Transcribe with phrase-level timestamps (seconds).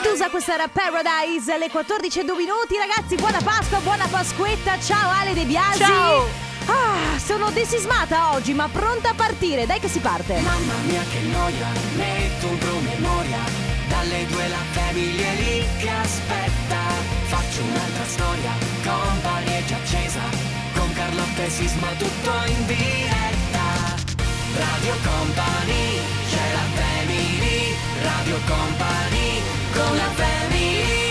[0.00, 2.76] Medusa, questa era Paradise, alle 14 e 2 minuti.
[2.76, 4.78] Ragazzi, buona Pasqua, buona Pasquetta.
[4.78, 5.78] Ciao Ale De Biasi.
[5.78, 6.26] Ciao.
[6.66, 9.64] Ah, sono desismata oggi, ma pronta a partire.
[9.64, 10.34] Dai che si parte.
[10.40, 13.38] Mamma mia che noia, metto un promemoria
[13.88, 16.80] Dalle due la famiglia è lì che aspetta
[17.26, 18.52] Faccio un'altra storia,
[18.84, 20.20] company è già accesa
[20.74, 24.04] Con Carlotta e Sisma tutto in diretta
[24.56, 26.00] Radio Company,
[26.30, 29.55] c'è la family Radio Company,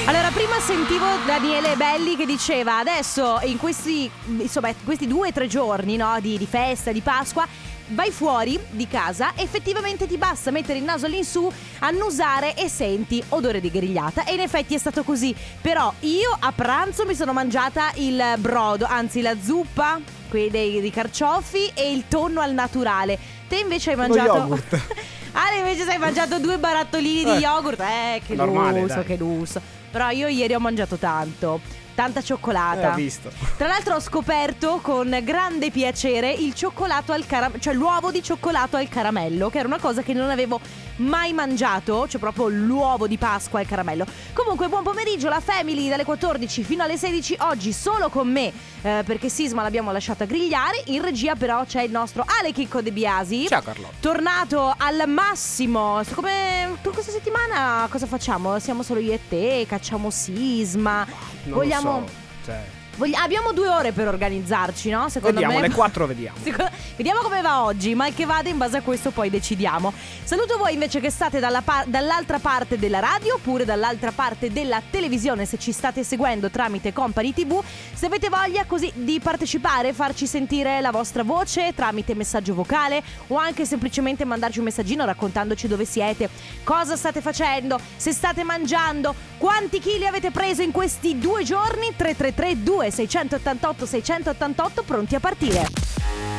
[0.08, 5.48] Allora, prima sentivo Daniele Belli che diceva adesso in questi, insomma, questi due o tre
[5.48, 7.48] giorni no, di, di festa, di Pasqua,
[7.90, 13.60] vai fuori di casa, effettivamente ti basta mettere il naso all'insù, annusare e senti odore
[13.60, 14.26] di grigliata.
[14.26, 15.36] E in effetti è stato così.
[15.62, 20.92] Però io a pranzo mi sono mangiata il brodo, anzi la zuppa, quelli dei, dei
[20.92, 23.18] carciofi e il tonno al naturale.
[23.48, 24.60] Te invece hai mangiato...
[25.38, 27.40] Ale invece hai mangiato due barattolini di Eh.
[27.40, 27.80] yogurt.
[27.82, 29.04] Eh, che Normale, lusso, dai.
[29.06, 29.62] che lusso.
[29.92, 31.60] Però io ieri ho mangiato tanto.
[31.94, 32.92] Tanta Eh, cioccolata.
[32.92, 33.32] ho visto.
[33.58, 38.76] Tra l'altro ho scoperto con grande piacere il cioccolato al caramello, cioè l'uovo di cioccolato
[38.78, 40.60] al caramello, che era una cosa che non avevo
[40.98, 44.06] mai mangiato, cioè proprio l'uovo di Pasqua al caramello.
[44.34, 49.04] Comunque buon pomeriggio, la Family dalle 14 fino alle 16, oggi solo con me, eh,
[49.06, 53.48] perché Sisma l'abbiamo lasciata grigliare, in regia però c'è il nostro Ale Chicco De Biasi.
[53.48, 53.96] Ciao Carlotta.
[54.00, 56.02] Tornato al massimo.
[56.14, 58.60] Come tu questa settimana cosa facciamo?
[58.60, 61.06] Siamo solo io e te, cacciamo Sisma.
[61.44, 62.14] Non Vogliamo lo so.
[62.46, 65.10] Cioè, Vogli- abbiamo due ore per organizzarci, no?
[65.10, 65.66] Secondo vediamo, me.
[65.66, 66.38] alle 4 vediamo.
[66.42, 69.92] Secondo- Vediamo come va oggi, mal che vada, in base a questo poi decidiamo.
[70.24, 74.82] Saluto voi invece che state dalla par- dall'altra parte della radio oppure dall'altra parte della
[74.90, 77.62] televisione se ci state seguendo tramite Company TV.
[77.94, 83.36] Se avete voglia così di partecipare, farci sentire la vostra voce tramite messaggio vocale o
[83.36, 86.30] anche semplicemente mandarci un messaggino raccontandoci dove siete,
[86.64, 91.94] cosa state facendo, se state mangiando, quanti chili avete preso in questi due giorni.
[91.96, 95.68] 333 2688 688 pronti a partire.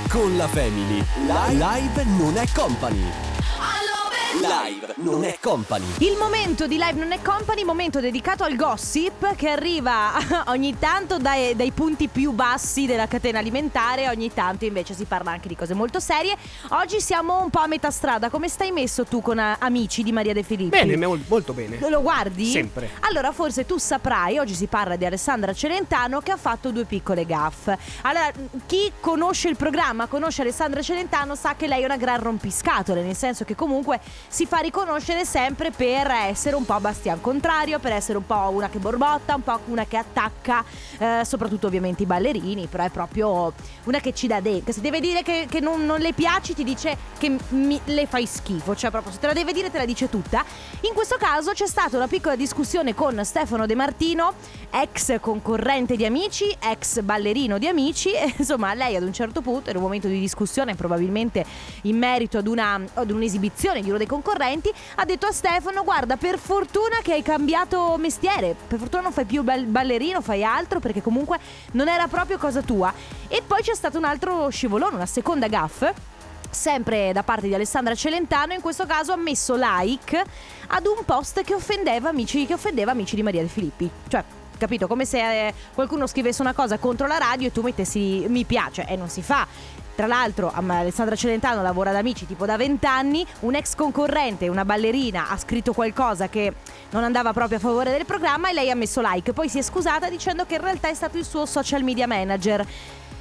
[0.09, 1.05] Con la Family.
[1.51, 3.11] Live non è company.
[4.41, 5.85] Live non è company.
[5.99, 10.13] Il momento di Live Non è Company, momento dedicato al gossip che arriva
[10.49, 15.31] ogni tanto dai, dai punti più bassi della catena alimentare, ogni tanto invece si parla
[15.31, 16.37] anche di cose molto serie.
[16.71, 20.13] Oggi siamo un po' a metà strada, come stai messo tu con eh, amici di
[20.13, 20.69] Maria De Filippi?
[20.69, 21.79] Bene, mol- molto bene.
[21.89, 22.45] Lo guardi?
[22.45, 22.91] Sempre.
[23.01, 27.25] Allora, forse tu saprai, oggi si parla di Alessandra Celentano che ha fatto due piccole
[27.25, 27.79] gaffe.
[28.03, 28.31] Allora,
[28.67, 33.17] chi conosce il programma, conosce Alessandra Celentano, sa che lei è una gran rompiscatole, nel
[33.17, 33.99] senso che comunque
[34.29, 38.69] si fa riconoscere sempre per essere un po' Bastian contrario, per essere un po' una
[38.69, 40.65] che borbotta, un po' una che attacca,
[40.99, 43.53] eh, soprattutto ovviamente i ballerini, però è proprio
[43.85, 44.73] una che ci dà dentro.
[44.73, 48.27] Se deve dire che, che non, non le piaci, ti dice che mi- le fai
[48.27, 50.45] schifo, cioè proprio se te la deve dire te la dice tutta.
[50.83, 54.35] In questo caso c'è stata una piccola discussione con Stefano De Martino,
[54.71, 59.71] ex concorrente di Amici, ex ballerino di Amici, e insomma lei ad un certo punto,
[59.71, 61.45] in un momento di discussione probabilmente
[61.83, 66.17] in merito ad, una, ad un'esibizione di uno dei concorrenti, ha detto a Stefano guarda
[66.17, 70.81] per fortuna che hai cambiato mestiere, per fortuna non fai più bal- ballerino, fai altro
[70.81, 71.39] perché comunque
[71.73, 72.93] non era proprio cosa tua.
[73.29, 76.15] E poi c'è stato un altro scivolone, una seconda gaffe
[76.49, 80.25] sempre da parte di Alessandra Celentano, in questo caso ha messo like
[80.69, 83.89] ad un post che offendeva amici, che offendeva amici di Maria De Filippi.
[84.09, 84.25] Cioè,
[84.57, 84.87] capito?
[84.87, 88.87] Come se eh, qualcuno scrivesse una cosa contro la radio e tu mettessi mi piace
[88.87, 89.47] e non si fa.
[89.97, 95.31] Tra l'altro Alessandra Celentano lavora da amici tipo da vent'anni, un ex concorrente, una ballerina,
[95.31, 96.53] ha scritto qualcosa che
[96.91, 99.33] non andava proprio a favore del programma e lei ha messo like.
[99.33, 102.67] Poi si è scusata dicendo che in realtà è stato il suo social media manager.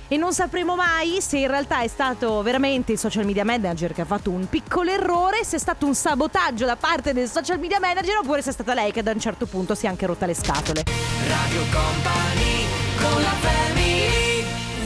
[0.10, 4.02] E non sapremo mai se in realtà è stato veramente il social media manager che
[4.02, 7.80] ha fatto un piccolo errore, se è stato un sabotaggio da parte del social media
[7.80, 10.26] manager oppure se è stata lei che da un certo punto si è anche rotta
[10.26, 10.84] le scatole.
[11.26, 12.66] Radio Company,
[13.00, 14.25] con la family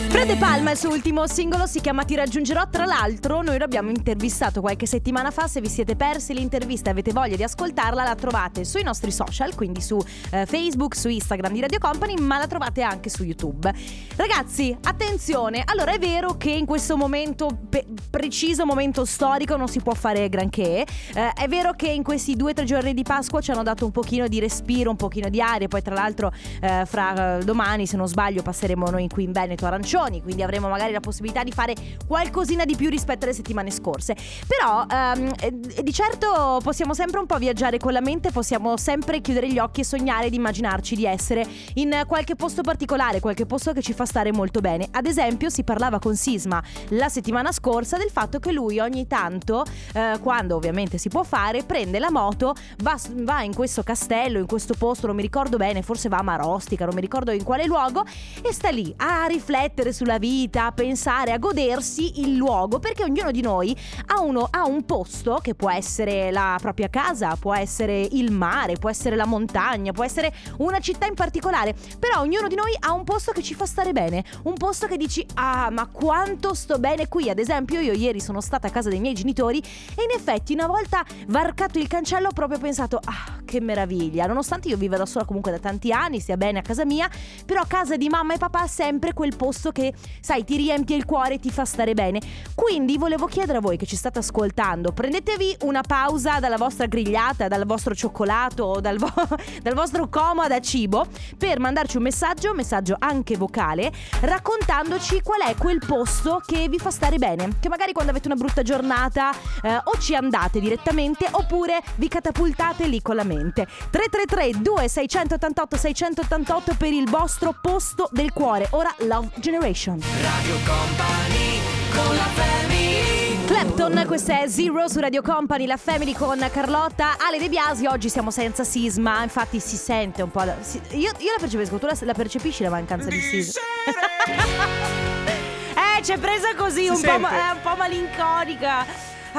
[0.09, 2.67] Fred De Palma, il suo ultimo singolo si chiama Ti raggiungerò.
[2.67, 5.47] Tra l'altro, noi l'abbiamo intervistato qualche settimana fa.
[5.47, 9.53] Se vi siete persi l'intervista e avete voglia di ascoltarla, la trovate sui nostri social,
[9.53, 13.71] quindi su eh, Facebook, su Instagram di Radio Company, ma la trovate anche su YouTube.
[14.15, 15.61] Ragazzi, attenzione!
[15.63, 20.27] Allora, è vero che in questo momento, pe- preciso momento storico, non si può fare
[20.27, 20.87] granché.
[21.13, 23.85] Eh, è vero che in questi due o tre giorni di Pasqua ci hanno dato
[23.85, 25.67] un pochino di respiro, un pochino di aria.
[25.67, 26.31] Poi, tra l'altro,
[26.61, 29.97] eh, fra eh, domani, se non sbaglio, passeremo noi qui in Veneto arancioni.
[29.99, 31.75] Stagioni, quindi avremo magari la possibilità di fare
[32.07, 34.15] qualcosina di più rispetto alle settimane scorse.
[34.47, 39.19] Però ehm, eh, di certo possiamo sempre un po' viaggiare con la mente, possiamo sempre
[39.21, 43.73] chiudere gli occhi e sognare di immaginarci di essere in qualche posto particolare, qualche posto
[43.73, 44.87] che ci fa stare molto bene.
[44.91, 49.65] Ad esempio si parlava con Sisma la settimana scorsa del fatto che lui ogni tanto,
[49.93, 54.45] eh, quando ovviamente si può fare, prende la moto, va, va in questo castello, in
[54.45, 57.65] questo posto, non mi ricordo bene, forse va a Marostica, non mi ricordo in quale
[57.65, 58.05] luogo,
[58.41, 63.31] e sta lì a riflettere sulla vita, a pensare, a godersi il luogo, perché ognuno
[63.31, 63.75] di noi
[64.07, 68.75] ha, uno, ha un posto che può essere la propria casa, può essere il mare,
[68.77, 72.93] può essere la montagna, può essere una città in particolare, però ognuno di noi ha
[72.93, 76.79] un posto che ci fa stare bene, un posto che dici ah ma quanto sto
[76.79, 80.11] bene qui, ad esempio io ieri sono stata a casa dei miei genitori e in
[80.15, 84.95] effetti una volta varcato il cancello ho proprio pensato ah che meraviglia, nonostante io viva
[84.95, 87.09] da sola comunque da tanti anni, stia bene a casa mia,
[87.45, 89.78] però a casa di mamma e papà è sempre quel posto che
[90.19, 92.19] sai ti riempie il cuore e ti fa stare bene.
[92.55, 97.47] Quindi volevo chiedere a voi che ci state ascoltando, prendetevi una pausa dalla vostra grigliata,
[97.47, 99.11] dal vostro cioccolato dal, vo-
[99.61, 101.05] dal vostro coma da cibo
[101.37, 103.91] per mandarci un messaggio, un messaggio anche vocale,
[104.21, 107.57] raccontandoci qual è quel posto che vi fa stare bene.
[107.59, 109.31] Che magari quando avete una brutta giornata
[109.61, 113.65] eh, o ci andate direttamente oppure vi catapultate lì con la mente.
[113.89, 118.67] 333 2688 688 per il vostro posto del cuore.
[118.71, 119.68] Ora Love Generation.
[119.71, 121.59] Radio Company
[121.93, 127.37] con la family Clapton, questa è Zero su Radio Company, la Family con Carlotta, Ale
[127.37, 127.85] De Biasi.
[127.85, 130.41] Oggi siamo senza sisma, infatti si sente un po'.
[130.43, 133.61] La, si- io, io la percepisco, tu la, la percepisci la mancanza di sisma?
[135.97, 138.85] eh, c'è presa così, un po', ma- eh, un po' malinconica.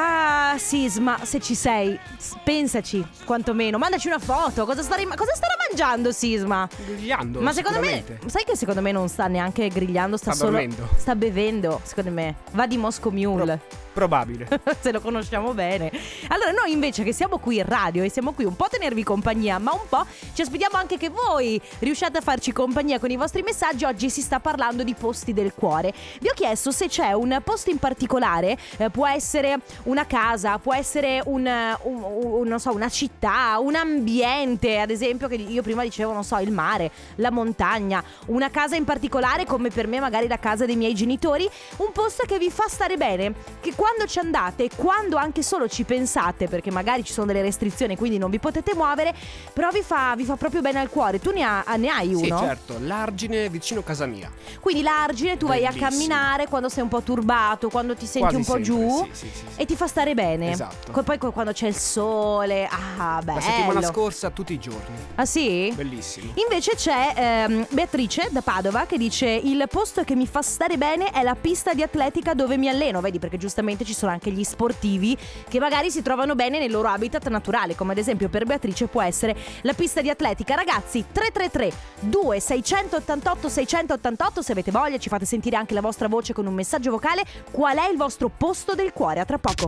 [0.02, 1.99] Ah, Sisma, se ci sei,
[2.43, 3.76] pensaci, quantomeno.
[3.76, 4.64] Mandaci una foto.
[4.64, 6.67] Cosa, starei- cosa starà mangiando Sisma?
[6.87, 7.38] Grigliando.
[7.41, 10.56] Ma secondo me, sai che secondo me non sta neanche grigliando, sta, Sta solo.
[10.56, 10.88] dormendo.
[10.97, 12.37] Sta bevendo, secondo me.
[12.52, 13.61] Va di Moscow Mule.
[13.93, 14.47] Probabile.
[14.81, 15.91] Se lo conosciamo bene.
[16.29, 19.03] Allora, noi invece che siamo qui in radio e siamo qui un po' a tenervi
[19.03, 23.17] compagnia, ma un po' ci aspettiamo anche che voi riusciate a farci compagnia con i
[23.17, 23.85] vostri messaggi.
[23.85, 25.93] Oggi si sta parlando di posti del cuore.
[26.21, 30.73] Vi ho chiesto se c'è un posto in particolare, eh, può essere una casa, può
[30.75, 31.47] essere un,
[31.83, 32.03] un-
[32.51, 36.53] un- so, una città, un ambiente, ad esempio, che io prima dicevo, non so, il
[36.53, 40.95] mare, la montagna, una casa in particolare, come per me magari la casa dei miei
[40.95, 41.49] genitori,
[41.79, 45.85] un posto che vi fa stare bene, che quando ci andate, quando anche solo ci
[45.85, 49.15] pensate, perché magari ci sono delle restrizioni, quindi non vi potete muovere,
[49.55, 51.19] però vi fa, vi fa proprio bene al cuore.
[51.19, 52.38] Tu ne, ha- ne hai Sì, uno?
[52.41, 54.31] certo, l'argine vicino casa mia.
[54.61, 55.88] Quindi l'argine tu vai a Bellissimo.
[55.88, 59.11] camminare quando sei un po' turbato, quando ti senti Quasi un po' sempre, giù sì,
[59.12, 59.61] sì, sì, sì.
[59.62, 60.50] e ti fa stare bene.
[60.50, 61.03] Esatto.
[61.03, 63.38] Poi quando c'è il sole, ah, bello.
[63.38, 64.94] La settimana scorsa tutti i giorni.
[65.15, 65.73] Ah sì?
[65.75, 66.32] Bellissimo.
[66.35, 71.06] Invece c'è ehm, Beatrice da Padova che dice il posto che mi fa stare bene
[71.06, 74.44] è la pista di atletica dove mi alleno, vedi perché giustamente ci sono anche gli
[74.44, 75.17] sportivi
[75.49, 79.02] che magari si trovano bene nel loro habitat naturale, come ad esempio per Beatrice può
[79.02, 80.55] essere la pista di atletica.
[80.55, 86.46] Ragazzi 333 2688 688 se avete voglia ci fate sentire anche la vostra voce con
[86.46, 89.20] un messaggio vocale, qual è il vostro posto del cuore?
[89.20, 89.67] A tra poco.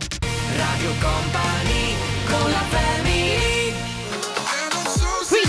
[0.56, 1.94] Radio Company
[2.26, 2.91] con la family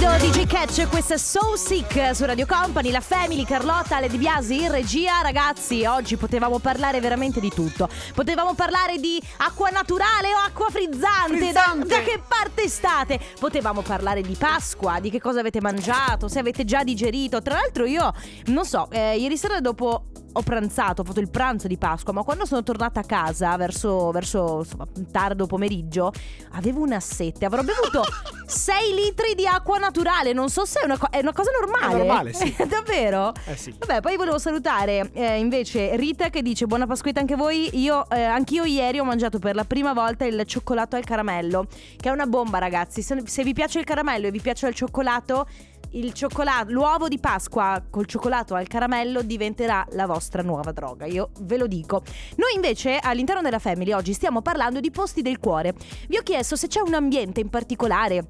[0.03, 4.17] Guido DJ Catch, questa è So Sick su Radio Company, la Family, Carlotta, Ale Di
[4.17, 5.21] Biasi in regia.
[5.21, 7.88] Ragazzi, oggi potevamo parlare veramente di tutto.
[8.13, 11.38] Potevamo parlare di acqua naturale o acqua frizzante.
[11.38, 11.88] Frizzante.
[11.88, 13.17] Da, da che parte state?
[13.39, 17.41] Potevamo parlare di Pasqua, di che cosa avete mangiato, se avete già digerito.
[17.41, 18.11] Tra l'altro io,
[18.47, 22.24] non so, eh, ieri sera dopo ho pranzato, ho fatto il pranzo di Pasqua, ma
[22.24, 26.12] quando sono tornata a casa verso, verso insomma, tardo pomeriggio,
[26.51, 27.45] avevo una sete.
[27.45, 28.03] Avrò bevuto
[28.45, 30.33] 6 litri di acqua naturale.
[30.33, 31.93] Non so se è una, co- è una cosa normale.
[31.93, 32.55] È normale, sì.
[32.67, 33.31] Davvero?
[33.46, 33.75] Eh sì.
[33.77, 37.69] Vabbè, poi volevo salutare eh, invece Rita che dice buona Pasquetta anche voi.
[37.79, 41.67] Io, eh, anch'io ieri ho mangiato per la prima volta il cioccolato al caramello,
[41.98, 43.01] che è una bomba ragazzi.
[43.01, 45.48] Se, se vi piace il caramello e vi piace il cioccolato,
[45.93, 51.29] il cioccolato, l'uovo di Pasqua col cioccolato al caramello diventerà la vostra nuova droga, io
[51.41, 52.03] ve lo dico.
[52.38, 55.73] Noi invece all'interno della Family oggi stiamo parlando di posti del cuore.
[56.07, 58.27] Vi ho chiesto se c'è un ambiente in particolare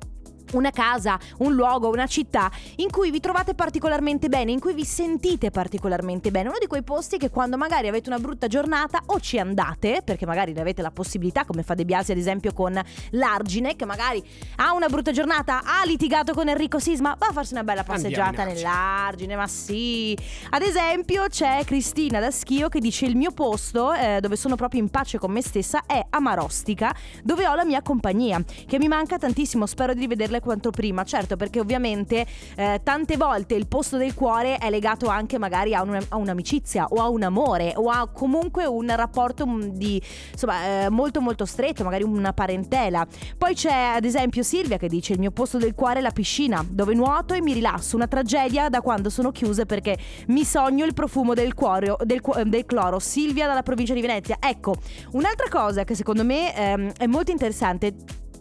[0.53, 4.85] una casa, un luogo, una città in cui vi trovate particolarmente bene, in cui vi
[4.85, 6.49] sentite particolarmente bene.
[6.49, 10.25] Uno di quei posti che quando magari avete una brutta giornata o ci andate, perché
[10.25, 12.79] magari ne avete la possibilità, come fa De Biasi ad esempio con
[13.11, 14.23] l'Argine, che magari
[14.57, 18.41] ha una brutta giornata, ha litigato con Enrico Sisma, va a farsi una bella passeggiata
[18.43, 18.53] in Argine.
[18.53, 20.17] nell'Argine, ma sì.
[20.49, 24.81] Ad esempio c'è Cristina da Schio che dice il mio posto, eh, dove sono proprio
[24.81, 28.87] in pace con me stessa, è a Marostica, dove ho la mia compagnia, che mi
[28.87, 33.97] manca tantissimo, spero di rivederla quanto prima, certo, perché ovviamente eh, tante volte il posto
[33.97, 37.89] del cuore è legato anche magari a, un- a un'amicizia o a un amore o
[37.89, 43.05] a comunque un rapporto mm, di insomma eh, molto molto stretto, magari una parentela.
[43.37, 46.63] Poi c'è ad esempio Silvia che dice il mio posto del cuore è la piscina,
[46.69, 49.97] dove nuoto e mi rilasso, una tragedia da quando sono chiuse perché
[50.27, 52.99] mi sogno il profumo del, cuore, del, del cloro.
[52.99, 54.37] Silvia dalla provincia di Venezia.
[54.39, 54.75] Ecco,
[55.11, 57.93] un'altra cosa che secondo me ehm, è molto interessante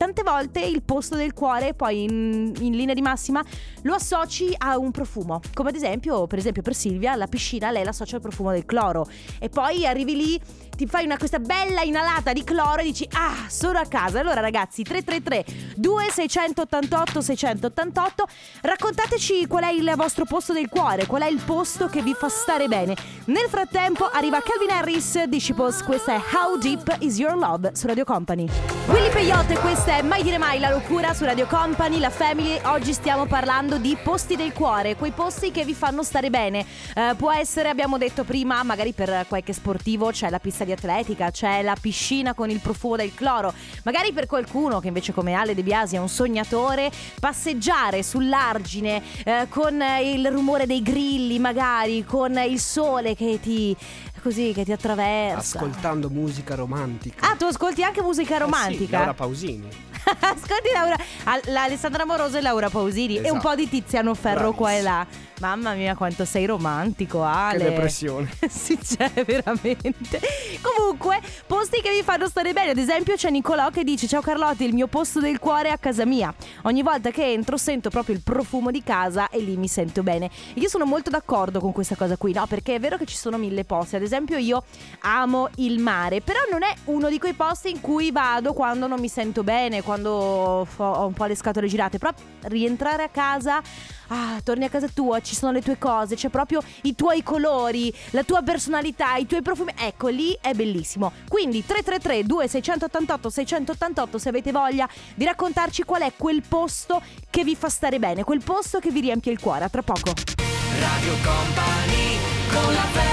[0.02, 3.40] tante volte il posto del cuore poi in, in, linea di massima
[3.82, 5.40] lo associ a un profumo.
[5.54, 9.06] Come ad esempio per esempio per Silvia la piscina lei l'associa al profumo del cloro.
[9.38, 10.40] E poi arrivi lì
[10.76, 14.18] ti fai una questa bella inalata di cloro e dici ah sono a casa.
[14.18, 18.26] Allora ragazzi 333 2688 688
[18.62, 22.28] raccontateci qual è il vostro posto del cuore qual è il posto che vi fa
[22.28, 22.96] stare bene.
[23.26, 27.86] Nel frattempo arriva Calvin Harris di Shipos questa è How Deep Is Your Love su
[27.86, 28.48] Radio Company.
[28.88, 32.92] Willy Peyote questa è Mai dire mai la locura su Radio Company la Family oggi
[32.92, 37.32] stiamo parlando di posti del cuore quei posti che vi fanno stare bene eh, può
[37.32, 41.76] essere abbiamo detto prima magari per qualche sportivo c'è la pista di atletica, c'è la
[41.80, 43.52] piscina con il profumo del cloro.
[43.84, 49.46] Magari per qualcuno che invece come Ale De Biasi è un sognatore, passeggiare sull'argine eh,
[49.48, 53.76] con il rumore dei grilli, magari con il sole che ti
[54.22, 55.58] così che ti attraversa.
[55.58, 57.30] Ascoltando musica romantica.
[57.30, 58.82] Ah, tu ascolti anche musica romantica?
[58.82, 59.68] Eh sì, Laura Pausini.
[60.20, 60.96] Ascolti Laura,
[61.62, 63.28] Alessandra Moroso e Laura Pausini esatto.
[63.28, 64.56] e un po' di Tiziano Ferro Bravissimo.
[64.56, 65.06] qua e là.
[65.40, 67.58] Mamma mia, quanto sei romantico, Ale.
[67.58, 68.30] Che depressione.
[68.48, 70.20] sì, c'è veramente.
[70.60, 72.70] Comunque, posti che vi fanno stare bene.
[72.70, 75.78] Ad esempio, c'è Nicolò che dice: Ciao Carlotti, il mio posto del cuore è a
[75.78, 76.32] casa mia.
[76.62, 80.30] Ogni volta che entro sento proprio il profumo di casa e lì mi sento bene.
[80.54, 82.46] Io sono molto d'accordo con questa cosa qui, no?
[82.46, 83.96] Perché è vero che ci sono mille posti.
[83.96, 84.62] Ad esempio, io
[85.00, 89.00] amo il mare, però non è uno di quei posti in cui vado quando non
[89.00, 91.98] mi sento bene, quando ho un po' le scatole girate.
[91.98, 93.62] Però rientrare a casa
[94.08, 97.92] ah, torni a casa tua, ci sono le tue cose, c'è proprio i tuoi colori,
[98.10, 99.72] la tua personalità, i tuoi profumi.
[99.76, 101.12] Ecco, lì è bellissimo.
[101.28, 107.56] Quindi 333 2688 688 se avete voglia di raccontarci qual è quel posto che vi
[107.56, 109.64] fa stare bene, quel posto che vi riempie il cuore.
[109.64, 110.12] A tra poco.
[110.78, 112.18] Radio Company
[112.50, 113.11] con la family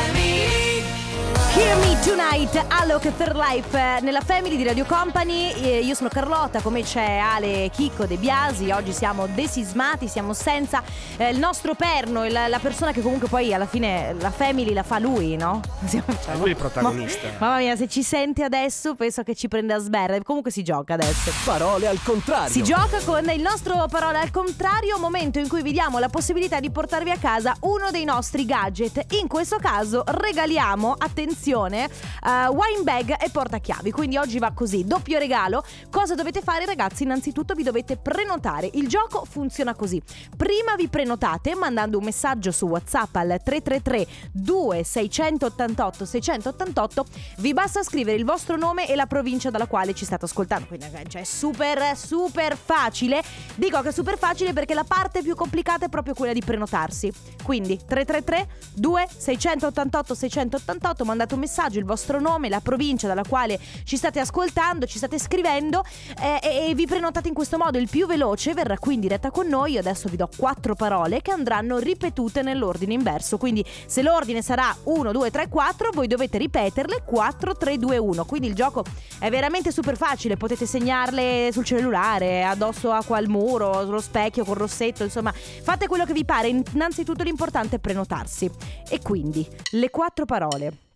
[1.55, 5.83] Hear Me Tonight, Alok for Life nella Family di Radio Company.
[5.83, 8.69] Io sono Carlotta, come c'è Ale Chicco De Biasi.
[8.69, 10.83] Oggi siamo desismati, siamo senza
[11.17, 14.83] eh, il nostro perno, la, la, persona che comunque poi alla fine la Family la
[14.83, 15.59] fa lui, no?
[15.85, 17.27] Siamo, cioè, lui è il protagonista.
[17.39, 20.21] Ma, mamma mia, se ci sente adesso penso che ci prende a sberre.
[20.21, 21.31] Comunque si gioca adesso.
[21.43, 22.51] Parole al contrario.
[22.51, 26.59] Si gioca con il nostro Parole al contrario, momento in cui vi diamo la possibilità
[26.59, 29.13] di portarvi a casa uno dei nostri gadget.
[29.19, 31.89] In questo caso regaliamo, attenzione attenzione,
[32.23, 33.91] uh, wine bag e portachiavi.
[33.91, 35.63] Quindi oggi va così, doppio regalo.
[35.89, 37.03] Cosa dovete fare ragazzi?
[37.03, 38.69] Innanzitutto vi dovete prenotare.
[38.73, 40.01] Il gioco funziona così.
[40.35, 47.05] Prima vi prenotate mandando un messaggio su WhatsApp al 333 2688 688.
[47.37, 50.67] Vi basta scrivere il vostro nome e la provincia dalla quale ci state ascoltando.
[50.67, 53.23] Quindi cioè, è super super facile.
[53.55, 57.11] Dico che è super facile perché la parte più complicata è proprio quella di prenotarsi.
[57.43, 63.59] Quindi 333 2688 688 mandate un un messaggio, il vostro nome, la provincia dalla quale
[63.85, 65.83] ci state ascoltando, ci state scrivendo
[66.21, 67.77] eh, e, e vi prenotate in questo modo.
[67.77, 69.73] Il più veloce verrà qui in diretta con noi.
[69.73, 73.37] Io adesso vi do quattro parole che andranno ripetute nell'ordine inverso.
[73.37, 78.25] Quindi se l'ordine sarà 1, 2, 3, 4, voi dovete ripeterle 4, 3, 2, 1.
[78.25, 78.83] Quindi il gioco
[79.19, 80.37] è veramente super facile.
[80.37, 85.03] Potete segnarle sul cellulare, addosso a qual muro, sullo specchio, col rossetto.
[85.03, 86.49] Insomma, fate quello che vi pare.
[86.49, 88.49] Innanzitutto l'importante è prenotarsi.
[88.89, 90.88] E quindi le quattro parole.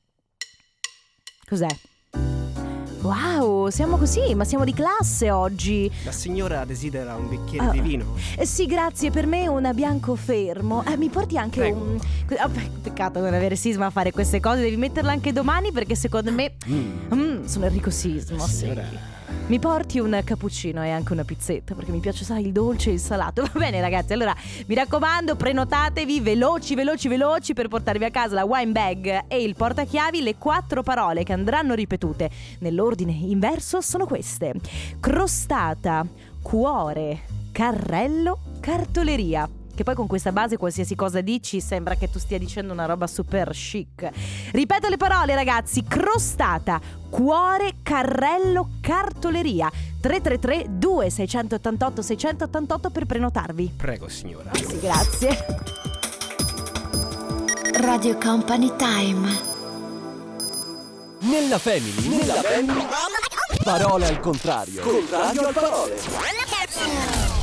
[1.53, 1.67] Cos'è?
[3.03, 5.91] Wow, siamo così, ma siamo di classe oggi.
[6.03, 8.15] La signora desidera un bicchiere uh, di vino?
[8.35, 10.83] Eh, sì, grazie, per me un bianco fermo.
[10.83, 11.79] Eh, mi porti anche Prego.
[11.79, 11.99] un...
[12.41, 12.49] Oh,
[12.81, 16.53] peccato non avere Sisma a fare queste cose, devi metterla anche domani perché secondo me...
[16.67, 17.13] Mm.
[17.13, 18.83] Mm, sono Enrico Sisma, signora.
[18.89, 18.97] sì.
[19.45, 22.93] Mi porti un cappuccino e anche una pizzetta perché mi piace, sai, il dolce e
[22.93, 23.43] il salato.
[23.51, 24.13] Va bene, ragazzi.
[24.13, 24.33] Allora,
[24.67, 29.55] mi raccomando, prenotatevi veloci, veloci, veloci per portarvi a casa la wine bag e il
[29.55, 30.21] portachiavi.
[30.21, 34.53] Le quattro parole che andranno ripetute nell'ordine inverso sono queste:
[35.01, 36.07] crostata,
[36.41, 39.47] cuore, carrello, cartoleria.
[39.75, 43.07] Che poi con questa base qualsiasi cosa dici sembra che tu stia dicendo una roba
[43.07, 44.09] super chic.
[44.51, 49.71] Ripeto le parole ragazzi, crostata, cuore, carrello, cartoleria.
[49.99, 53.73] 333 2688 688 per prenotarvi.
[53.75, 54.51] Prego signora.
[54.53, 55.45] Sì, grazie.
[57.79, 59.51] Radio Company Time.
[61.21, 62.85] Nella family, nella family.
[63.63, 64.81] Parole al contrario.
[64.81, 65.97] Contrario al parole.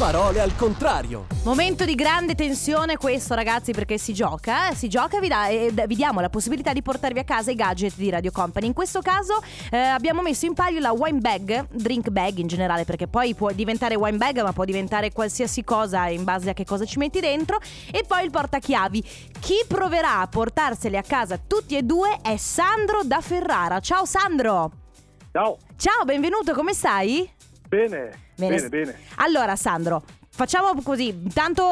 [0.00, 1.26] Parole al contrario.
[1.44, 4.74] Momento di grande tensione questo ragazzi perché si gioca, eh?
[4.74, 7.96] si gioca e vi, e vi diamo la possibilità di portarvi a casa i gadget
[7.96, 8.66] di Radio Company.
[8.66, 12.86] In questo caso eh, abbiamo messo in palio la wine bag, drink bag in generale
[12.86, 16.64] perché poi può diventare wine bag ma può diventare qualsiasi cosa in base a che
[16.64, 17.58] cosa ci metti dentro
[17.92, 19.04] e poi il portachiavi.
[19.38, 23.80] Chi proverà a portarseli a casa tutti e due è Sandro da Ferrara.
[23.80, 24.70] Ciao Sandro!
[25.30, 27.30] Ciao, Ciao, benvenuto, come stai?
[27.70, 28.68] bene, Bene.
[28.68, 28.98] bene, bene.
[29.16, 30.02] Allora, Sandro.
[30.32, 31.62] Facciamo così, intanto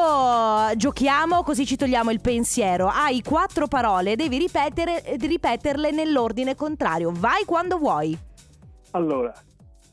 [0.69, 2.87] eh, giochiamo così ci togliamo il pensiero.
[2.87, 7.11] Hai quattro parole, devi ripetere, eh, ripeterle nell'ordine contrario.
[7.13, 8.17] Vai quando vuoi.
[8.91, 9.33] Allora,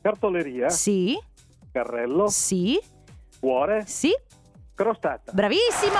[0.02, 1.18] cartoleria, Sì,
[1.73, 2.78] carrello, sì,
[3.38, 4.11] cuore, sì.
[4.75, 5.33] crostata.
[5.33, 5.95] Bravissimo!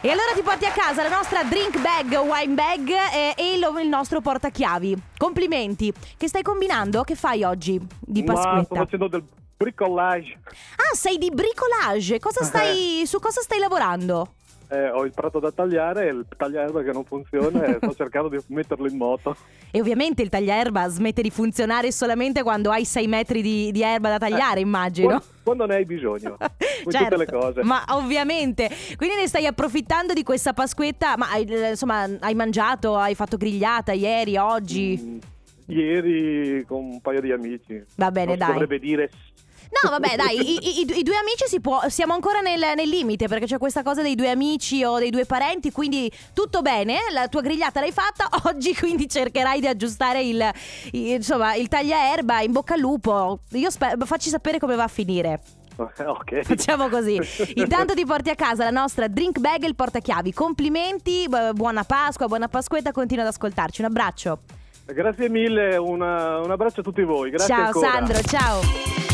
[0.00, 3.66] E allora ti porti a casa la nostra drink bag, wine bag eh, e il,
[3.82, 4.96] il nostro portachiavi.
[5.16, 5.92] Complimenti.
[6.16, 7.02] Che stai combinando?
[7.02, 8.74] Che fai oggi di Ma sto Pasquetta?
[8.76, 9.24] facendo del
[9.58, 10.38] bricolage.
[10.76, 12.20] Ah, sei di bricolage.
[12.20, 14.34] Cosa stai, su cosa stai lavorando?
[14.70, 18.28] Eh, ho il prato da tagliare e il tagliaerba che non funziona e sto cercando
[18.28, 19.36] di metterlo in moto.
[19.70, 24.08] E ovviamente il tagliaerba smette di funzionare solamente quando hai 6 metri di, di erba
[24.08, 25.22] da tagliare, immagino.
[25.42, 26.38] Quando, ne hai bisogno.
[26.84, 27.62] Con Certo, tutte le cose.
[27.64, 28.70] Ma ovviamente.
[28.96, 31.18] Quindi ne stai approfittando di questa Pasquetta.
[31.18, 34.98] Ma hai, eh, insomma, hai mangiato, hai fatto grigliata ieri, oggi?
[34.98, 35.18] Mm,
[35.68, 37.82] Ieri con un paio di amici.
[37.96, 38.52] Va bene, Non dai.
[38.52, 39.10] dovrebbe dire
[39.82, 43.28] No, vabbè, dai, i, i- i- due amici si può, siamo ancora nel, nel limite
[43.28, 47.28] perché c'è questa cosa dei due amici o dei due parenti, quindi tutto bene, la
[47.28, 50.42] tua grigliata l'hai fatta, oggi quindi cercherai di aggiustare il,
[50.92, 53.40] il- insomma, il tagliaerba, in bocca al lupo.
[53.50, 55.38] Io sper- facci sapere come va a finire.
[55.78, 56.42] ok.
[56.44, 57.20] Facciamo così.
[57.56, 60.32] Intanto ti porti a casa la nostra drink bag e il portachiavi.
[60.32, 63.82] Complimenti, bu- buona Pasqua, buona Pasquetta, continua ad ascoltarci.
[63.82, 64.38] Un abbraccio.
[64.92, 67.30] Grazie mille, una- un abbraccio a tutti voi.
[67.30, 67.88] Grazie ciao ancora.
[67.90, 69.07] Sandro, ciao.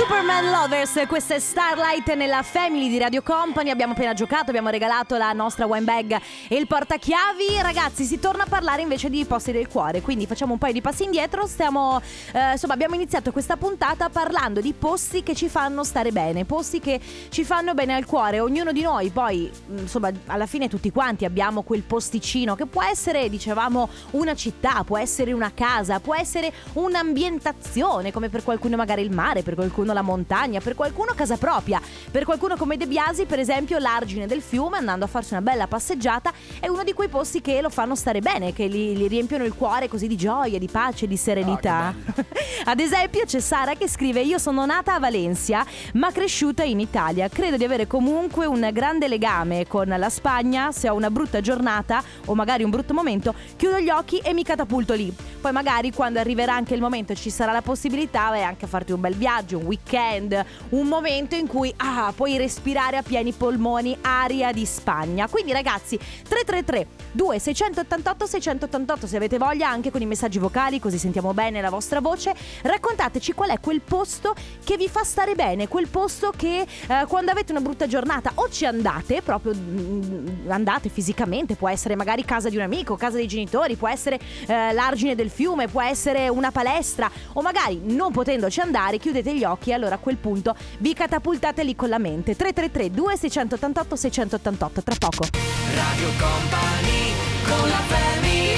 [0.00, 3.68] Superman Lovers, questa è Starlight nella Family di Radio Company.
[3.68, 7.60] Abbiamo appena giocato, abbiamo regalato la nostra wine bag e il portachiavi.
[7.60, 10.00] Ragazzi, si torna a parlare invece di posti del cuore.
[10.00, 11.46] Quindi facciamo un paio di passi indietro.
[11.46, 12.00] Stiamo,
[12.32, 16.80] eh, insomma, abbiamo iniziato questa puntata parlando di posti che ci fanno stare bene, posti
[16.80, 18.40] che ci fanno bene al cuore.
[18.40, 22.82] Ognuno di noi, poi, mh, insomma, alla fine tutti quanti abbiamo quel posticino che può
[22.82, 29.02] essere, dicevamo, una città, può essere una casa, può essere un'ambientazione, come per qualcuno magari
[29.02, 31.80] il mare, per qualcuno la montagna, per qualcuno casa propria,
[32.10, 35.66] per qualcuno come De Biasi, per esempio, l'argine del fiume, andando a farsi una bella
[35.66, 39.54] passeggiata, è uno di quei posti che lo fanno stare bene, che gli, riempiono il
[39.54, 41.94] cuore così di gioia, di pace, di serenità.
[42.64, 45.64] Ad esempio, c'è Sara che scrive: Io sono nata a Valencia,
[45.94, 47.28] ma cresciuta in Italia.
[47.28, 50.72] Credo di avere comunque un grande legame con la Spagna.
[50.72, 54.42] Se ho una brutta giornata o magari un brutto momento, chiudo gli occhi e mi
[54.42, 55.12] catapulto lì.
[55.40, 58.68] Poi, magari quando arriverà anche il momento e ci sarà la possibilità, vai anche a
[58.68, 63.32] farti un bel viaggio, un weekend, un momento in cui ah, puoi respirare a pieni
[63.32, 65.28] polmoni aria di Spagna.
[65.28, 71.34] Quindi, ragazzi, 333 2688 688 se avete voglia anche con i messaggi vocali così sentiamo
[71.34, 75.88] bene la vostra voce raccontateci qual è quel posto che vi fa stare bene quel
[75.88, 81.56] posto che eh, quando avete una brutta giornata o ci andate proprio mm, andate fisicamente
[81.56, 85.30] può essere magari casa di un amico casa dei genitori può essere eh, l'argine del
[85.30, 89.96] fiume può essere una palestra o magari non potendoci andare chiudete gli occhi e allora
[89.96, 92.34] a quel punto vi catapultate lì con la mente.
[92.34, 95.24] 333 2688 688 tra poco.
[95.74, 97.12] Radio Company
[97.44, 98.49] con la family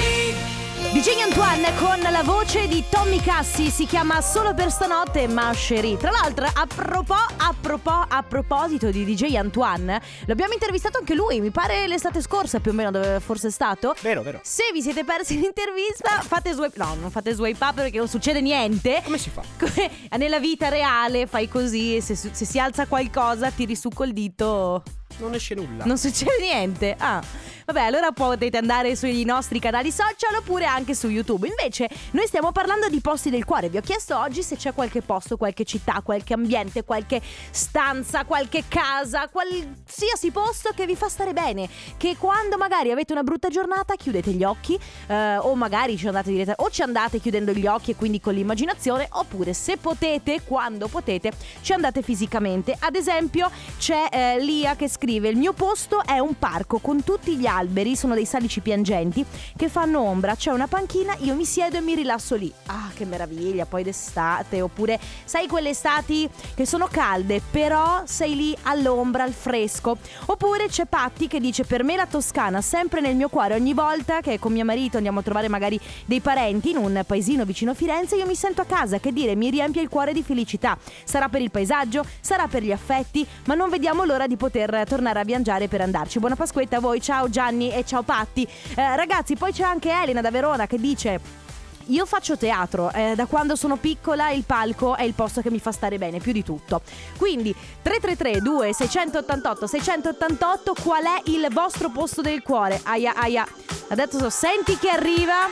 [0.93, 5.97] DJ Antoine con la voce di Tommy Cassi si chiama Solo per stanotte ma Cherie.
[5.97, 11.41] Tra l'altro a, propo- a, propo- a proposito di DJ Antoine l'abbiamo intervistato anche lui
[11.41, 14.39] mi pare l'estate scorsa più o meno dove forse è stato Vero, vero.
[14.43, 18.39] se vi siete persi l'intervista fate swipe no non fate swipe up perché non succede
[18.39, 19.41] niente Come si fa?
[19.57, 24.11] Come- nella vita reale fai così e se, se si alza qualcosa tiri su col
[24.13, 24.83] dito
[25.17, 25.85] Non esce nulla.
[25.85, 26.95] non succede niente.
[26.97, 27.21] Ah,
[27.65, 31.47] vabbè, allora potete andare sui nostri canali social oppure anche su YouTube.
[31.47, 33.69] Invece, noi stiamo parlando di posti del cuore.
[33.69, 37.21] Vi ho chiesto oggi se c'è qualche posto, qualche città, qualche ambiente, qualche
[37.51, 41.69] stanza, qualche casa, qualsiasi posto che vi fa stare bene.
[41.97, 46.31] Che quando magari avete una brutta giornata chiudete gli occhi, eh, o magari ci andate
[46.31, 50.87] diretta, o ci andate chiudendo gli occhi e quindi con l'immaginazione, oppure se potete, quando
[50.87, 52.75] potete, ci andate fisicamente.
[52.77, 57.35] Ad esempio, c'è eh, Lia che scrive: Il mio posto è un parco con tutti
[57.35, 61.77] gli alberi, sono dei salici piangenti che fanno ombra, c'è una panchina, io mi siedo
[61.77, 62.51] e mi rilasso lì.
[62.67, 68.57] Ah, che meraviglia, poi d'estate, oppure sai quelle estati che sono calde, però sei lì
[68.63, 69.97] all'ombra, al fresco.
[70.25, 74.21] Oppure c'è Patti che dice per me la Toscana sempre nel mio cuore, ogni volta
[74.21, 78.15] che con mio marito andiamo a trovare magari dei parenti in un paesino vicino Firenze,
[78.15, 80.77] io mi sento a casa, che dire, mi riempie il cuore di felicità.
[81.03, 85.19] Sarà per il paesaggio, sarà per gli affetti, ma non vediamo l'ora di poter tornare
[85.19, 86.19] a viaggiare per andarci.
[86.19, 88.47] Buona Pasquetta a voi, ciao Gianni e ciao Patti.
[88.75, 91.41] Eh, ragazzi, poi c'è anche Elena da Verona che dice
[91.87, 95.59] io faccio teatro, eh, da quando sono piccola il palco è il posto che mi
[95.59, 96.81] fa stare bene, più di tutto.
[97.17, 102.79] Quindi 333 2688 688 qual è il vostro posto del cuore?
[102.83, 103.45] Aia aia.
[103.89, 105.49] Adesso senti che arriva.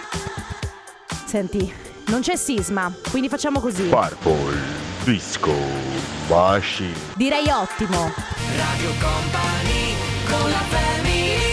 [1.25, 1.73] Senti,
[2.05, 3.83] non c'è sisma, quindi facciamo così.
[3.83, 4.57] Purple
[5.03, 5.53] Disco
[6.29, 6.95] Machine.
[7.15, 8.09] Direi ottimo.
[8.55, 9.95] Radio Company
[10.29, 11.50] con la family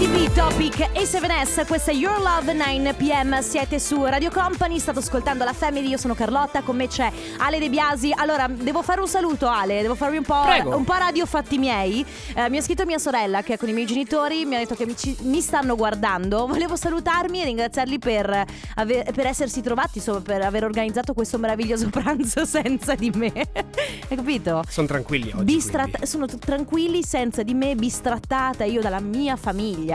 [0.00, 5.44] ATV Topic e 7S, questa è Your Love 9pm, siete su Radio Company, state ascoltando
[5.44, 8.10] la Family, io sono Carlotta, con me c'è Ale De Biasi.
[8.16, 10.74] Allora, devo fare un saluto Ale, devo farvi un po', Prego.
[10.74, 12.02] un po' radio fatti miei.
[12.34, 14.74] Eh, mi ha scritto mia sorella che è con i miei genitori, mi ha detto
[14.74, 16.46] che mi, ci- mi stanno guardando.
[16.48, 18.44] Volevo salutarmi e ringraziarli per,
[18.76, 23.32] ave- per essersi trovati, insomma, per aver organizzato questo meraviglioso pranzo senza di me.
[23.34, 24.64] Hai capito?
[24.66, 25.60] Sono tranquilli oggi.
[25.60, 26.06] Quindi.
[26.06, 29.88] sono t- tranquilli senza di me, bistrattata io dalla mia famiglia.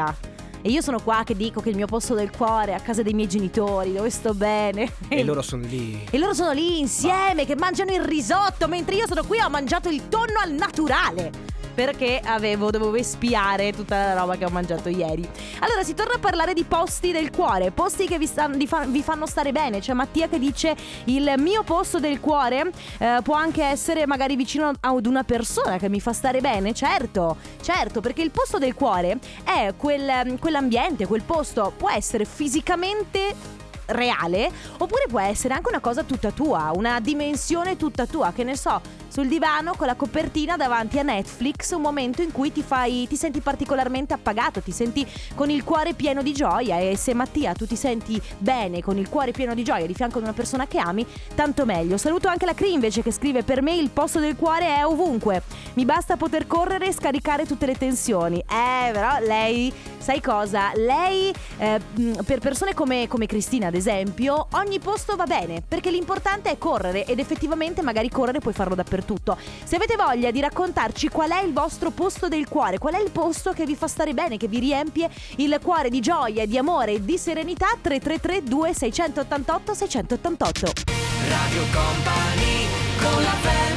[0.62, 3.04] E io sono qua che dico che il mio posto del cuore è a casa
[3.04, 4.92] dei miei genitori, dove sto bene.
[5.10, 6.08] E loro sono lì.
[6.10, 9.50] E loro sono lì insieme che mangiano il risotto, mentre io sono qui e ho
[9.50, 11.32] mangiato il tonno al naturale.
[11.76, 15.28] Perché avevo, dovevo espiare tutta la roba che ho mangiato ieri.
[15.60, 18.86] Allora, si torna a parlare di posti del cuore, posti che vi, stan- vi fa-
[18.86, 19.80] vi fanno stare bene.
[19.80, 24.72] C'è Mattia che dice: Il mio posto del cuore eh, può anche essere magari vicino
[24.80, 26.74] ad una persona che mi fa stare bene.
[26.74, 33.55] Certo, certo, perché il posto del cuore è quel- quell'ambiente, quel posto può essere fisicamente
[33.88, 38.56] reale oppure può essere anche una cosa tutta tua, una dimensione tutta tua, che ne
[38.56, 43.08] so, sul divano con la copertina davanti a Netflix, un momento in cui ti fai
[43.08, 47.54] ti senti particolarmente appagato, ti senti con il cuore pieno di gioia e se Mattia
[47.54, 50.68] tu ti senti bene con il cuore pieno di gioia di fianco ad una persona
[50.68, 51.98] che ami, tanto meglio.
[51.98, 55.44] Saluto anche la Cri invece che scrive per me il posto del cuore è ovunque.
[55.76, 58.40] Mi basta poter correre e scaricare tutte le tensioni.
[58.40, 60.72] Eh, però lei sai cosa?
[60.76, 61.80] Lei eh,
[62.26, 67.06] per persone come, come Cristina ad esempio, ogni posto va bene, perché l'importante è correre
[67.06, 69.38] ed effettivamente magari correre puoi farlo dappertutto.
[69.64, 73.12] Se avete voglia di raccontarci qual è il vostro posto del cuore, qual è il
[73.12, 76.94] posto che vi fa stare bene, che vi riempie il cuore di gioia, di amore
[76.94, 80.72] e di serenità, 333 2688 688.
[81.28, 82.68] Radio Company
[83.00, 83.75] con la family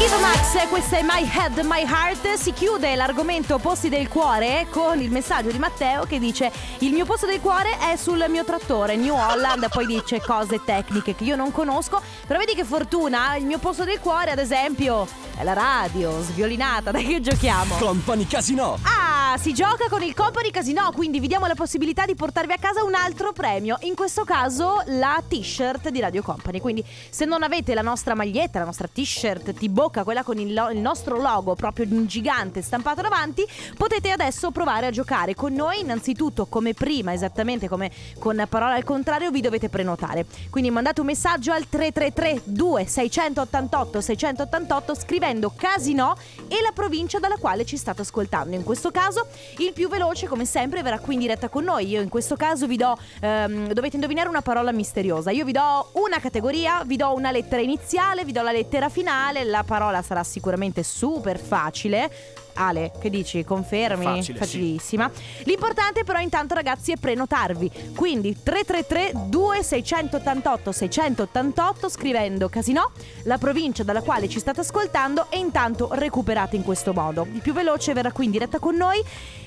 [0.00, 2.32] Ivo Max, questa è My Head, My Heart.
[2.36, 7.04] Si chiude l'argomento posti del cuore con il messaggio di Matteo che dice: Il mio
[7.04, 9.68] posto del cuore è sul mio trattore, New Holland.
[9.68, 12.00] Poi dice cose tecniche che io non conosco.
[12.26, 16.90] Però vedi che fortuna, il mio posto del cuore, ad esempio, è la radio, sviolinata.
[16.92, 17.76] Dai che giochiamo.
[17.76, 18.78] Company Casino.
[18.80, 22.56] Ah, si gioca con il Company Casino, quindi vi diamo la possibilità di portarvi a
[22.58, 26.60] casa un altro premio, in questo caso la t-shirt di Radio Company.
[26.60, 30.70] Quindi se non avete la nostra maglietta, la nostra t-shirt T-Bocca, quella con il, lo-
[30.70, 35.80] il nostro logo proprio in gigante stampato davanti, potete adesso provare a giocare con noi.
[35.80, 40.26] Innanzitutto, come prima, esattamente come con parola al contrario, vi dovete prenotare.
[40.50, 46.16] Quindi mandate un messaggio al 333 2688 688 scrivendo Casino
[46.48, 48.56] e la provincia dalla quale ci state ascoltando.
[48.56, 49.19] In questo caso
[49.58, 51.88] il più veloce come sempre verrà qui in diretta con noi.
[51.88, 55.30] Io in questo caso vi do ehm, dovete indovinare una parola misteriosa.
[55.30, 59.44] Io vi do una categoria, vi do una lettera iniziale, vi do la lettera finale,
[59.44, 62.10] la parola sarà sicuramente super facile.
[62.60, 63.42] Ale, che dici?
[63.42, 64.04] Confermi?
[64.04, 64.34] Facile, sì.
[64.34, 65.10] Facilissima.
[65.44, 67.70] L'importante però intanto ragazzi è prenotarvi.
[67.96, 72.90] Quindi 333 2688 688 scrivendo Casino,
[73.24, 77.26] la provincia dalla quale ci state ascoltando e intanto recuperate in questo modo.
[77.32, 79.02] Il più veloce verrà qui in diretta con noi.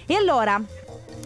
[0.06, 0.62] E allora,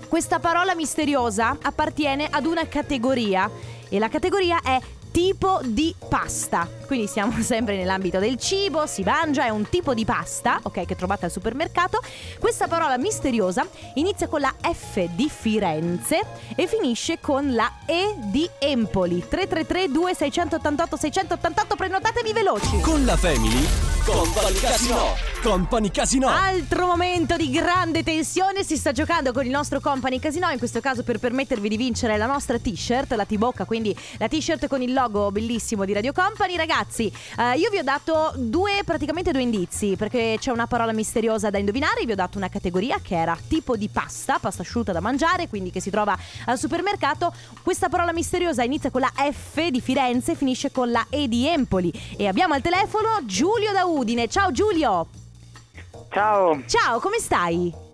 [0.07, 3.49] questa parola misteriosa appartiene ad una categoria
[3.89, 4.79] e la categoria è
[5.11, 6.76] tipo di pasta.
[6.87, 10.95] Quindi siamo sempre nell'ambito del cibo, si mangia, è un tipo di pasta, ok, che
[10.95, 12.01] trovate al supermercato.
[12.39, 16.21] Questa parola misteriosa inizia con la F di Firenze
[16.55, 19.19] e finisce con la E di Empoli.
[19.27, 22.79] 333 2688 688 prenotatevi veloci.
[22.79, 23.67] Con la Family.
[24.07, 25.15] Company Casino.
[25.43, 26.29] Company Casino.
[26.29, 30.79] Altro momento di grande tensione si sta giocando con il nostro company casino, in questo
[30.79, 34.93] caso per permettervi di vincere la nostra t-shirt, la T-Bocca, quindi la t-shirt con il
[34.93, 36.55] logo bellissimo di Radio Company.
[36.55, 40.93] Ragazzi, ragazzi, eh, io vi ho dato due, praticamente due indizi, perché c'è una parola
[40.93, 42.05] misteriosa da indovinare.
[42.05, 45.71] Vi ho dato una categoria che era tipo di pasta, pasta asciutta da mangiare, quindi
[45.71, 47.33] che si trova al supermercato.
[47.63, 51.47] Questa parola misteriosa inizia con la F di Firenze e finisce con la E di
[51.47, 51.91] Empoli.
[52.15, 54.27] E abbiamo al telefono Giulio da Udine.
[54.27, 55.07] Ciao Giulio!
[56.09, 57.86] Ciao, Ciao, come stai?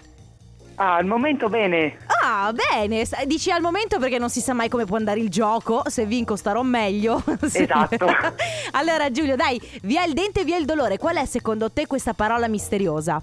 [0.76, 1.98] Ah, al momento bene.
[2.22, 5.84] Ah, bene, dici al momento perché non si sa mai come può andare il gioco,
[5.88, 7.22] se vinco starò meglio.
[7.44, 7.64] Sì.
[7.64, 8.08] Esatto.
[8.72, 10.98] allora Giulio, dai, via il dente, via il dolore.
[10.98, 13.22] Qual è secondo te questa parola misteriosa?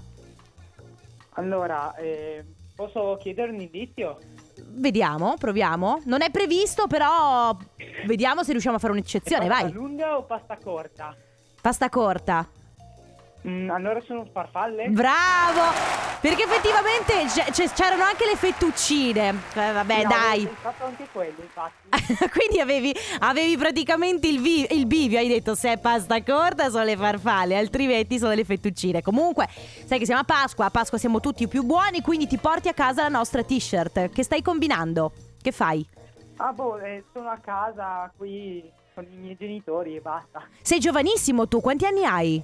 [1.31, 2.43] Allora, eh,
[2.75, 4.19] posso chiedere un indizio?
[4.73, 6.01] Vediamo, proviamo.
[6.05, 7.55] Non è previsto, però
[8.05, 9.73] vediamo se riusciamo a fare un'eccezione, pasta vai.
[9.73, 11.15] lunga o pasta corta?
[11.59, 12.47] Pasta corta.
[13.47, 14.87] Mm, allora sono farfalle?
[14.89, 15.61] Bravo!
[16.21, 19.29] Perché effettivamente c'è- c'erano anche le fettuccine.
[19.55, 20.43] Eh, vabbè, No, dai.
[20.45, 21.89] Ho fatto anche quello, infatti.
[22.29, 26.83] Quindi avevi, avevi praticamente il, vi- il bivio, hai detto se è pasta corta sono
[26.83, 29.01] le farfalle, altrimenti sono le fettuccine.
[29.01, 29.47] Comunque,
[29.85, 32.73] sai che siamo a Pasqua, a Pasqua siamo tutti più buoni, quindi ti porti a
[32.73, 34.09] casa la nostra t-shirt.
[34.11, 35.11] Che stai combinando?
[35.41, 35.83] Che fai?
[36.37, 40.43] ah, boh, eh, sono a casa qui con i miei genitori e basta.
[40.61, 42.41] Sei giovanissimo tu, quanti anni hai?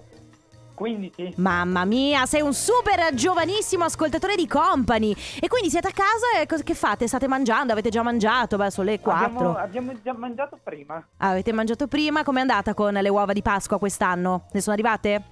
[0.77, 1.33] 15.
[1.37, 5.15] Mamma mia, sei un super giovanissimo ascoltatore di Company.
[5.41, 7.07] E quindi siete a casa e cosa che fate?
[7.07, 7.71] State mangiando?
[7.73, 8.57] Avete già mangiato?
[8.57, 9.25] Beh, sono le 4.
[9.25, 11.03] Abbiamo, abbiamo già mangiato prima.
[11.17, 12.23] Ah, avete mangiato prima?
[12.23, 14.43] Com'è andata con le uova di Pasqua quest'anno?
[14.51, 15.23] Ne sono arrivate?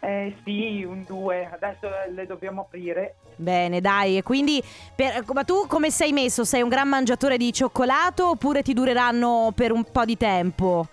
[0.00, 1.50] Eh sì, un due.
[1.52, 3.16] Adesso le dobbiamo aprire.
[3.36, 4.62] Bene, dai, e quindi
[4.94, 6.44] per- ma tu come sei messo?
[6.44, 10.86] Sei un gran mangiatore di cioccolato oppure ti dureranno per un po' di tempo?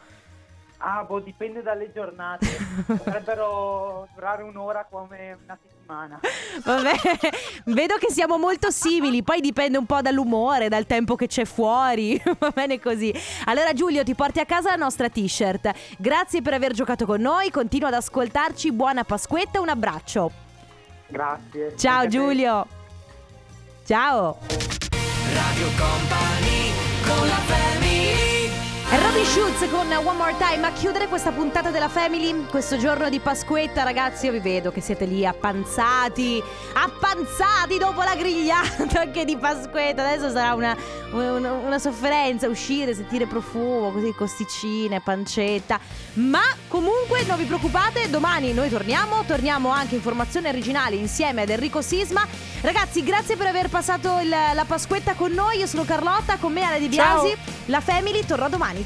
[0.87, 2.45] Ah, boh, dipende dalle giornate.
[2.85, 6.19] Potrebbero durare un'ora come una settimana.
[6.63, 6.93] Vabbè,
[7.65, 12.21] vedo che siamo molto simili, poi dipende un po' dall'umore, dal tempo che c'è fuori,
[12.37, 13.11] va bene così.
[13.45, 17.49] Allora Giulio ti porti a casa la nostra t-shirt, grazie per aver giocato con noi,
[17.49, 20.31] continua ad ascoltarci, buona Pasquetta, un abbraccio.
[21.07, 21.75] Grazie.
[21.77, 22.09] Ciao Anche.
[22.09, 22.67] Giulio.
[23.85, 24.37] Ciao.
[25.33, 26.71] Radio Company
[27.03, 27.64] con la family
[29.15, 33.07] È Robin Schulz con One More Time a chiudere questa puntata della Family, questo giorno
[33.09, 33.83] di Pasquetta.
[33.83, 40.05] Ragazzi io vi vedo che siete lì appanzati, appanzati dopo la grigliata anche di Pasquetta,
[40.05, 40.75] adesso sarà una,
[41.11, 45.79] una, una sofferenza uscire, sentire profumo, così costicine, pancetta,
[46.15, 51.81] ma comunque non vi preoccupate, domani noi torniamo, torniamo anche informazioni originali insieme ad Enrico
[51.81, 52.27] Sisma,
[52.61, 56.63] ragazzi grazie per aver passato il- la Pasquetta con noi, io sono Carlotta, con me
[56.63, 57.21] Ale Di Ciao.
[57.23, 58.85] Biasi, la Family torna domani,